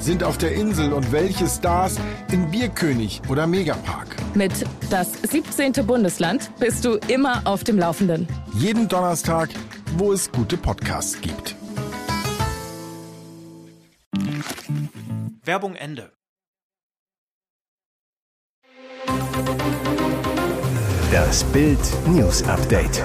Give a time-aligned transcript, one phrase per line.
[0.00, 1.96] sind auf der Insel und welche Stars
[2.30, 4.16] in Bierkönig oder Megapark?
[4.34, 4.52] Mit
[4.90, 5.72] das 17.
[5.86, 8.28] Bundesland bist du immer auf dem Laufenden.
[8.54, 9.50] Jeden Donnerstag,
[9.96, 11.56] wo es gute Podcasts gibt.
[15.44, 16.12] Werbung Ende.
[21.10, 23.02] Das Bild News Update.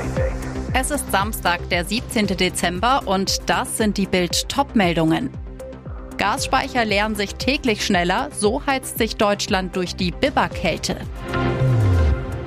[0.73, 2.27] Es ist Samstag, der 17.
[2.27, 5.30] Dezember und das sind die Bild Topmeldungen.
[6.23, 10.96] Gasspeicher leeren sich täglich schneller, so heizt sich Deutschland durch die Biberkälte.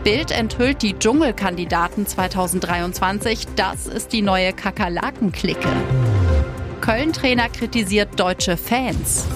[0.02, 5.68] Bild enthüllt die Dschungelkandidaten 2023, das ist die neue Kakerlaken-Clique.
[6.80, 9.26] Köln-Trainer kritisiert deutsche Fans.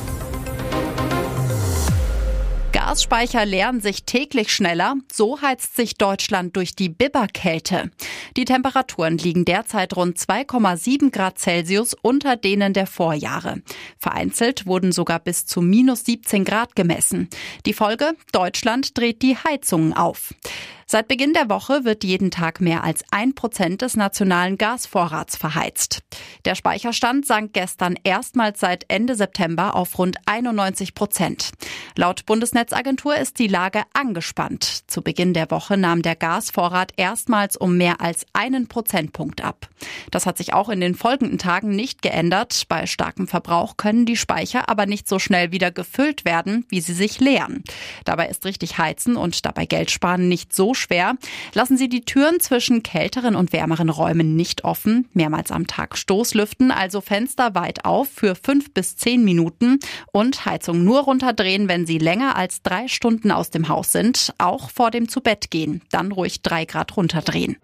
[2.91, 7.93] Gasspeicher leeren sich täglich schneller, so heizt sich Deutschland durch die Biberkälte.
[8.37, 13.63] Die Temperaturen liegen derzeit rund 2,7 Grad Celsius unter denen der Vorjahre.
[13.97, 17.29] Vereinzelt wurden sogar bis zu minus 17 Grad gemessen.
[17.65, 18.17] Die Folge?
[18.33, 20.35] Deutschland dreht die Heizungen auf.
[20.93, 26.03] Seit Beginn der Woche wird jeden Tag mehr als ein Prozent des nationalen Gasvorrats verheizt.
[26.45, 31.53] Der Speicherstand sank gestern erstmals seit Ende September auf rund 91 Prozent.
[31.95, 34.91] Laut Bundesnetzagentur ist die Lage angespannt.
[34.91, 39.69] Zu Beginn der Woche nahm der Gasvorrat erstmals um mehr als einen Prozentpunkt ab.
[40.11, 42.65] Das hat sich auch in den folgenden Tagen nicht geändert.
[42.69, 46.95] Bei starkem Verbrauch können die Speicher aber nicht so schnell wieder gefüllt werden, wie sie
[46.95, 47.63] sich leeren.
[48.05, 51.17] Dabei ist richtig Heizen und dabei Geld sparen nicht so schwer.
[51.55, 55.09] Lassen Sie die Türen zwischen kälteren und wärmeren Räumen nicht offen.
[55.13, 59.79] Mehrmals am Tag Stoßlüften, also Fenster weit auf für fünf bis zehn Minuten
[60.13, 64.71] und Heizung nur runterdrehen, wenn Sie länger als drei Stunden aus dem Haus sind, auch
[64.71, 65.83] vor dem Zubettgehen.
[65.91, 67.57] Dann ruhig drei Grad runterdrehen.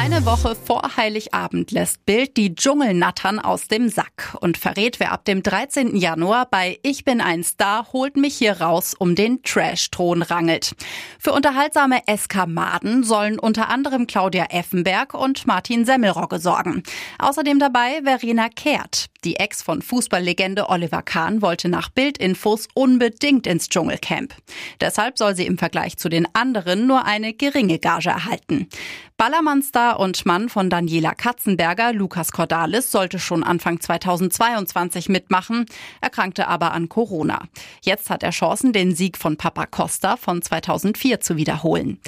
[0.00, 5.24] Eine Woche vor Heiligabend lässt Bild die Dschungelnattern aus dem Sack und verrät, wer ab
[5.24, 5.96] dem 13.
[5.96, 10.76] Januar bei Ich bin ein Star holt mich hier raus um den Trash-Thron rangelt.
[11.18, 16.84] Für unterhaltsame Eskamaden sollen unter anderem Claudia Effenberg und Martin Semmelrogge sorgen.
[17.18, 19.06] Außerdem dabei Verena Kehrt.
[19.24, 24.32] Die Ex von Fußballlegende Oliver Kahn wollte nach Bildinfos unbedingt ins Dschungelcamp.
[24.80, 28.68] Deshalb soll sie im Vergleich zu den anderen nur eine geringe Gage erhalten.
[29.16, 35.66] Ballermann-Star und Mann von Daniela Katzenberger, Lukas Cordalis, sollte schon Anfang 2022 mitmachen,
[36.00, 37.42] erkrankte aber an Corona.
[37.82, 41.98] Jetzt hat er Chancen, den Sieg von Papa Costa von 2004 zu wiederholen.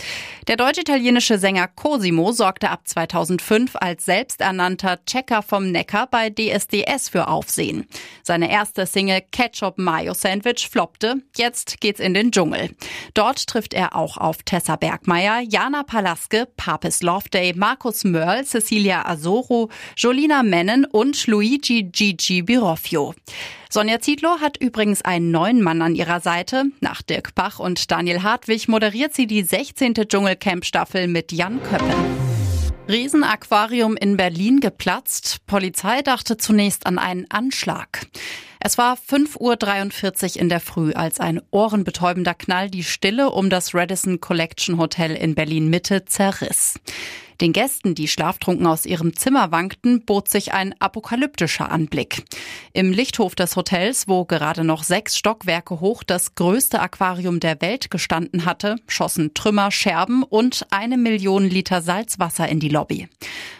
[0.47, 7.28] Der deutsch-italienische Sänger Cosimo sorgte ab 2005 als selbsternannter Checker vom Neckar bei DSDS für
[7.28, 7.86] Aufsehen.
[8.22, 11.22] Seine erste Single Ketchup Mayo Sandwich floppte.
[11.36, 12.70] Jetzt geht's in den Dschungel.
[13.14, 19.70] Dort trifft er auch auf Tessa Bergmeier, Jana Palaske, Papis Loveday, Markus Mörl, Cecilia Azoro,
[19.96, 23.14] Jolina Mennen und Luigi Gigi Biroffio.
[23.72, 26.64] Sonja Zietlow hat übrigens einen neuen Mann an ihrer Seite.
[26.80, 29.94] Nach Dirk Bach und Daniel Hartwig moderiert sie die 16.
[29.94, 32.29] Dschungelcamp-Staffel mit Jan Köppen.
[32.90, 35.46] Riesenaquarium in Berlin geplatzt.
[35.46, 38.06] Polizei dachte zunächst an einen Anschlag.
[38.58, 43.74] Es war 5.43 Uhr in der Früh, als ein ohrenbetäubender Knall die Stille um das
[43.74, 46.80] Radisson Collection Hotel in Berlin Mitte zerriss.
[47.40, 52.24] Den Gästen, die schlaftrunken aus ihrem Zimmer wankten, bot sich ein apokalyptischer Anblick.
[52.74, 57.90] Im Lichthof des Hotels, wo gerade noch sechs Stockwerke hoch das größte Aquarium der Welt
[57.90, 63.08] gestanden hatte, schossen Trümmer, Scherben und eine Million Liter Salzwasser in die Lobby.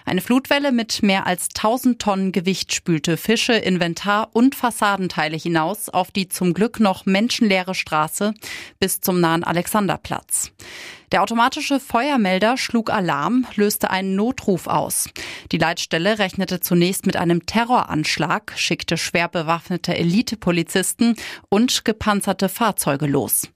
[0.05, 6.11] Eine Flutwelle mit mehr als 1000 Tonnen Gewicht spülte Fische, Inventar und Fassadenteile hinaus auf
[6.11, 8.35] die zum Glück noch menschenleere Straße
[8.79, 10.53] bis zum nahen Alexanderplatz.
[11.13, 15.09] Der automatische Feuermelder schlug Alarm, löste einen Notruf aus.
[15.51, 21.17] Die Leitstelle rechnete zunächst mit einem Terroranschlag, schickte schwer bewaffnete Elitepolizisten
[21.49, 23.49] und gepanzerte Fahrzeuge los.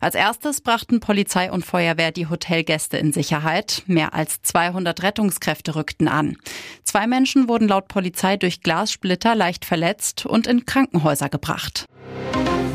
[0.00, 3.82] Als erstes brachten Polizei und Feuerwehr die Hotelgäste in Sicherheit.
[3.86, 6.38] Mehr als 200 Rettungskräfte rückten an.
[6.82, 11.84] Zwei Menschen wurden laut Polizei durch Glassplitter leicht verletzt und in Krankenhäuser gebracht.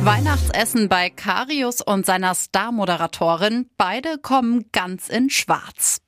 [0.08, 3.70] Weihnachtsessen bei Karius und seiner Star-Moderatorin.
[3.76, 6.00] Beide kommen ganz in schwarz.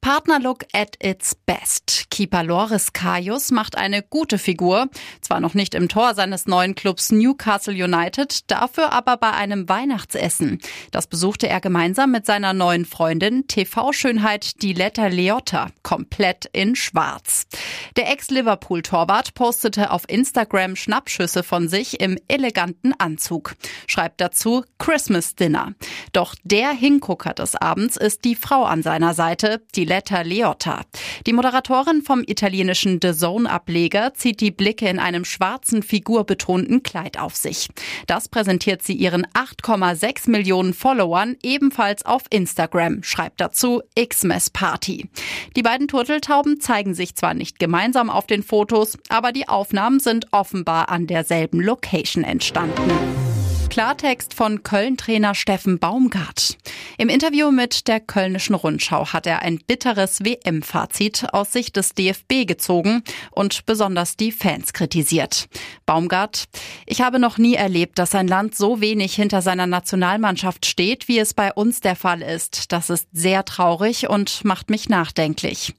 [0.00, 2.10] Partnerlook at its best.
[2.10, 4.88] Keeper Loris Karius macht eine gute Figur.
[5.20, 10.58] Zwar noch nicht im Tor seines neuen Clubs Newcastle United, dafür aber bei einem Weihnachtsessen.
[10.90, 17.46] Das besuchte er gemeinsam mit seiner neuen Freundin, TV-Schönheit Diletta Leotta, komplett in schwarz.
[17.96, 23.43] Der Ex-Liverpool-Torwart postete auf Instagram Schnappschüsse von sich im eleganten Anzug.
[23.86, 25.74] Schreibt dazu Christmas Dinner.
[26.12, 30.82] Doch der Hingucker des Abends ist die Frau an seiner Seite, Diletta Leotta.
[31.26, 37.34] Die Moderatorin vom italienischen The Zone-Ableger zieht die Blicke in einem schwarzen, figurbetonten Kleid auf
[37.36, 37.68] sich.
[38.06, 45.08] Das präsentiert sie ihren 8,6 Millionen Followern ebenfalls auf Instagram, schreibt dazu Xmas Party.
[45.56, 50.28] Die beiden Turteltauben zeigen sich zwar nicht gemeinsam auf den Fotos, aber die Aufnahmen sind
[50.32, 53.33] offenbar an derselben Location entstanden.
[53.74, 56.56] Klartext von Köln-Trainer Steffen Baumgart.
[56.96, 62.46] Im Interview mit der Kölnischen Rundschau hat er ein bitteres WM-Fazit aus Sicht des DFB
[62.46, 65.48] gezogen und besonders die Fans kritisiert.
[65.86, 66.44] Baumgart,
[66.86, 71.18] ich habe noch nie erlebt, dass ein Land so wenig hinter seiner Nationalmannschaft steht, wie
[71.18, 72.70] es bei uns der Fall ist.
[72.70, 75.74] Das ist sehr traurig und macht mich nachdenklich.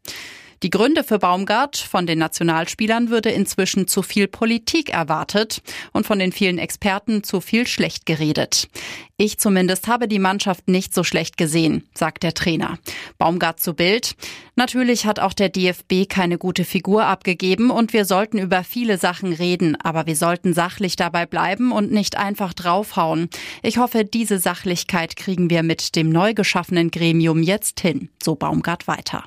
[0.63, 5.61] Die Gründe für Baumgart von den Nationalspielern würde inzwischen zu viel Politik erwartet
[5.91, 8.69] und von den vielen Experten zu viel schlecht geredet.
[9.17, 12.77] Ich zumindest habe die Mannschaft nicht so schlecht gesehen, sagt der Trainer.
[13.17, 14.15] Baumgart zu Bild.
[14.55, 19.33] Natürlich hat auch der DFB keine gute Figur abgegeben und wir sollten über viele Sachen
[19.33, 23.29] reden, aber wir sollten sachlich dabei bleiben und nicht einfach draufhauen.
[23.61, 28.87] Ich hoffe, diese Sachlichkeit kriegen wir mit dem neu geschaffenen Gremium jetzt hin, so Baumgart
[28.87, 29.25] weiter.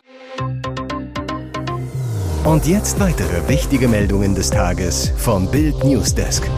[2.49, 6.49] Und jetzt weitere wichtige Meldungen des Tages vom Bild Newsdesk.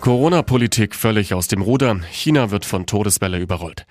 [0.00, 1.98] Corona-Politik völlig aus dem Ruder.
[2.12, 3.84] China wird von Todeswelle überrollt.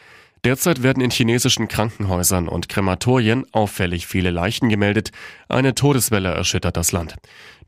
[0.46, 5.12] Derzeit werden in chinesischen Krankenhäusern und Krematorien auffällig viele Leichen gemeldet.
[5.50, 7.16] Eine Todeswelle erschüttert das Land.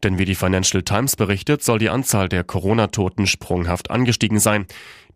[0.02, 4.66] Denn wie die Financial Times berichtet, soll die Anzahl der Corona-Toten sprunghaft angestiegen sein.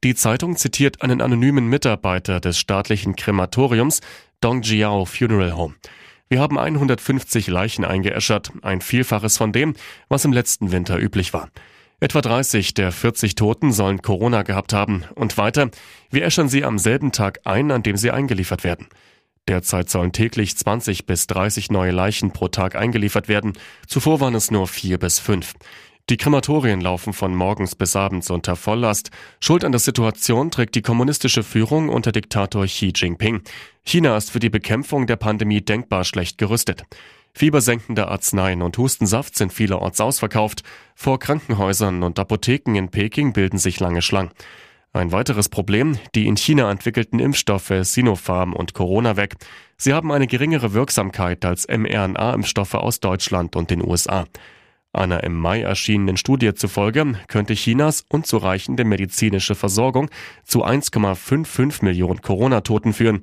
[0.03, 4.01] Die Zeitung zitiert einen anonymen Mitarbeiter des staatlichen Krematoriums
[4.41, 5.75] Dongjiao Funeral Home.
[6.31, 9.73] Wir haben 150 Leichen eingeäschert, ein Vielfaches von dem,
[10.07, 11.49] was im letzten Winter üblich war.
[11.99, 15.03] Etwa 30 der 40 Toten sollen Corona gehabt haben.
[15.13, 15.69] Und weiter,
[16.09, 18.87] wir äschern sie am selben Tag ein, an dem sie eingeliefert werden.
[19.49, 23.51] Derzeit sollen täglich 20 bis 30 neue Leichen pro Tag eingeliefert werden.
[23.85, 25.55] Zuvor waren es nur vier bis fünf.
[26.09, 29.11] Die Krematorien laufen von morgens bis abends unter Volllast.
[29.39, 33.41] Schuld an der Situation trägt die kommunistische Führung unter Diktator Xi Jinping.
[33.83, 36.83] China ist für die Bekämpfung der Pandemie denkbar schlecht gerüstet.
[37.33, 40.63] Fiebersenkende Arzneien und Hustensaft sind vielerorts ausverkauft.
[40.95, 44.31] Vor Krankenhäusern und Apotheken in Peking bilden sich lange Schlangen.
[44.93, 49.35] Ein weiteres Problem, die in China entwickelten Impfstoffe Sinopharm und CoronaVac.
[49.77, 54.25] Sie haben eine geringere Wirksamkeit als mRNA-Impfstoffe aus Deutschland und den USA.
[54.93, 60.09] Einer im Mai erschienenen Studie zufolge könnte Chinas unzureichende medizinische Versorgung
[60.43, 63.21] zu 1,55 Millionen Corona-Toten führen.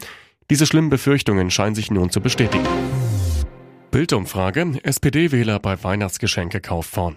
[0.48, 2.66] Diese schlimmen Befürchtungen scheinen sich nun zu bestätigen.
[3.90, 7.16] Bildumfrage: SPD-Wähler bei Weihnachtsgeschenkekauf vorn.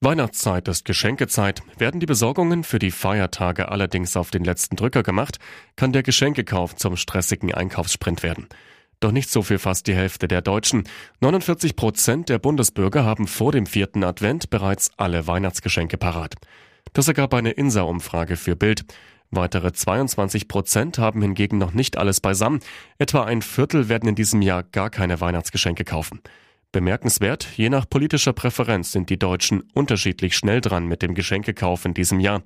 [0.00, 1.62] Weihnachtszeit ist Geschenkezeit.
[1.78, 5.38] Werden die Besorgungen für die Feiertage allerdings auf den letzten Drücker gemacht,
[5.76, 8.48] kann der Geschenkekauf zum stressigen Einkaufssprint werden.
[9.02, 10.84] Doch nicht so viel fast die Hälfte der Deutschen.
[11.18, 16.36] 49 Prozent der Bundesbürger haben vor dem vierten Advent bereits alle Weihnachtsgeschenke parat.
[16.92, 18.84] Das ergab eine INSA-Umfrage für Bild.
[19.32, 22.60] Weitere 22 Prozent haben hingegen noch nicht alles beisammen.
[22.98, 26.20] Etwa ein Viertel werden in diesem Jahr gar keine Weihnachtsgeschenke kaufen.
[26.70, 31.94] Bemerkenswert, je nach politischer Präferenz sind die Deutschen unterschiedlich schnell dran mit dem Geschenkekauf in
[31.94, 32.42] diesem Jahr.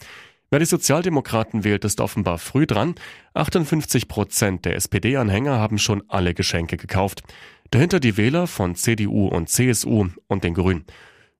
[0.49, 2.95] Wer die Sozialdemokraten wählt, ist offenbar früh dran.
[3.35, 7.23] 58 Prozent der SPD-Anhänger haben schon alle Geschenke gekauft.
[7.71, 10.85] Dahinter die Wähler von CDU und CSU und den Grünen.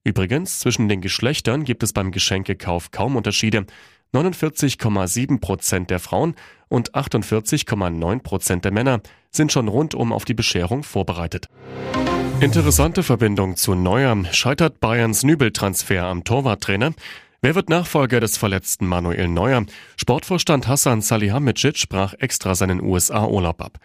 [0.03, 3.67] Übrigens, zwischen den Geschlechtern gibt es beim Geschenkekauf kaum Unterschiede.
[4.13, 6.35] 49,7 Prozent der Frauen
[6.69, 11.49] und 48,9 Prozent der Männer sind schon rundum auf die Bescherung vorbereitet.
[12.41, 16.93] Interessante Verbindung zu Neuer scheitert Bayerns Nübeltransfer am Torwarttrainer.
[17.47, 19.65] Wer wird Nachfolger des verletzten Manuel Neuer?
[19.97, 23.79] Sportvorstand Hassan Salihamidzic brach extra seinen USA-Urlaub ab.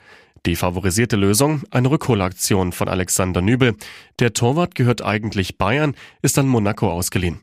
[0.47, 3.75] Die favorisierte Lösung, eine Rückholaktion von Alexander Nübel.
[4.17, 7.39] Der Torwart gehört eigentlich Bayern, ist an Monaco ausgeliehen.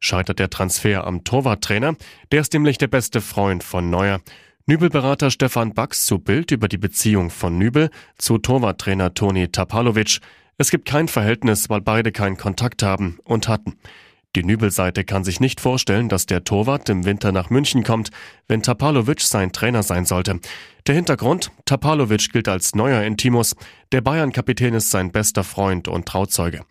[0.00, 1.94] Scheitert der Transfer am Torwarttrainer?
[2.32, 4.20] Der ist nämlich der beste Freund von Neuer.
[4.66, 10.18] Nübelberater Stefan Bax zu Bild über die Beziehung von Nübel zu Torwarttrainer Toni Tapalovic.
[10.58, 13.76] Es gibt kein Verhältnis, weil beide keinen Kontakt haben und hatten.
[14.36, 18.10] Die Nübelseite kann sich nicht vorstellen, dass der Torwart im Winter nach München kommt,
[18.46, 20.38] wenn Tapalovic sein Trainer sein sollte.
[20.86, 23.56] Der Hintergrund, Tapalovic gilt als neuer Intimus,
[23.90, 26.64] der Bayern-Kapitän ist sein bester Freund und Trauzeuge.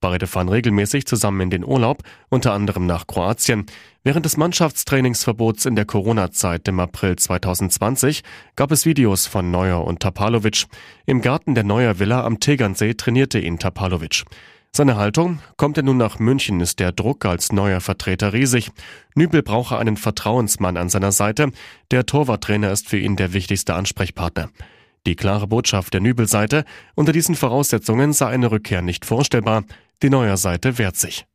[0.00, 3.66] Beide fahren regelmäßig zusammen in den Urlaub, unter anderem nach Kroatien.
[4.04, 8.22] Während des Mannschaftstrainingsverbots in der Corona-Zeit im April 2020
[8.54, 10.66] gab es Videos von Neuer und Tapalovic.
[11.06, 14.24] Im Garten der Neuer Villa am Tegernsee trainierte ihn Tapalovic.
[14.72, 18.70] Seine Haltung, kommt er nun nach München, ist der Druck als neuer Vertreter riesig.
[19.16, 21.50] Nübel brauche einen Vertrauensmann an seiner Seite.
[21.90, 24.48] Der Torwarttrainer ist für ihn der wichtigste Ansprechpartner.
[25.06, 29.64] Die klare Botschaft der Nübel-Seite, unter diesen Voraussetzungen sei eine Rückkehr nicht vorstellbar.
[30.04, 31.26] Die neue Seite wehrt sich.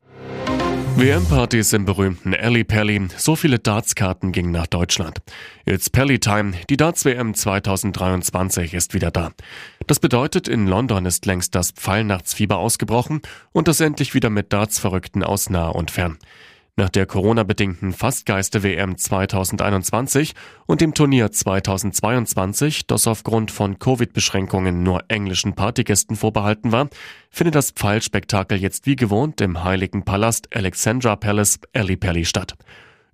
[0.97, 3.09] WM-Partys im berühmten Alley Pally.
[3.17, 5.19] So viele Darts-Karten gingen nach Deutschland.
[5.65, 6.53] It's Pally Time.
[6.69, 9.31] Die Darts-WM 2023 ist wieder da.
[9.87, 13.21] Das bedeutet, in London ist längst das Pfeilnachtsfieber ausgebrochen
[13.51, 16.17] und das endlich wieder mit Darts-Verrückten aus nah und fern.
[16.77, 20.33] Nach der Corona-bedingten Fastgeiste-WM 2021
[20.65, 26.89] und dem Turnier 2022, das aufgrund von Covid-Beschränkungen nur englischen Partygästen vorbehalten war,
[27.29, 32.55] findet das Pfeilspektakel jetzt wie gewohnt im Heiligen Palast Alexandra Palace Ellipelli statt.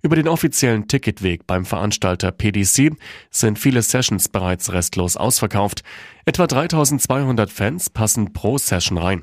[0.04, 2.96] Über den offiziellen Ticketweg beim Veranstalter PDC
[3.30, 5.84] sind viele Sessions bereits restlos ausverkauft.
[6.24, 9.22] Etwa 3200 Fans passen pro Session rein.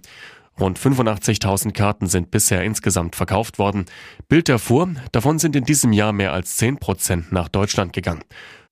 [0.60, 3.86] Rund 85.000 Karten sind bisher insgesamt verkauft worden.
[4.28, 8.24] Bild erfuhr, davon sind in diesem Jahr mehr als 10 Prozent nach Deutschland gegangen.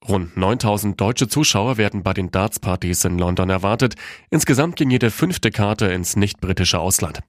[0.08, 3.96] Rund 9000 deutsche Zuschauer werden bei den Darts-Partys in London erwartet.
[4.30, 7.22] Insgesamt ging jede fünfte Karte ins nicht-britische Ausland.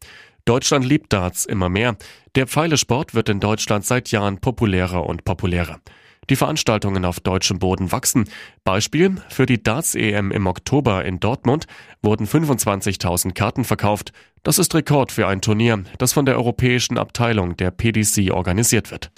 [0.45, 1.97] Deutschland liebt Darts immer mehr.
[2.35, 5.81] Der Pfeilesport wird in Deutschland seit Jahren populärer und populärer.
[6.31, 8.29] Die Veranstaltungen auf deutschem Boden wachsen.
[8.65, 11.67] Beispiel, für die Darts-EM im Oktober in Dortmund
[12.03, 14.13] wurden 25.000 Karten verkauft.
[14.43, 19.11] Das ist Rekord für ein Turnier, das von der europäischen Abteilung der PDC organisiert wird.